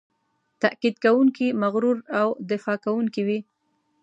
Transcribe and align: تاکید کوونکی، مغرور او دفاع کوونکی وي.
تاکید 0.61 0.95
کوونکی، 1.03 1.47
مغرور 1.61 1.97
او 2.19 2.29
دفاع 2.49 2.77
کوونکی 2.85 3.21
وي. 3.27 3.39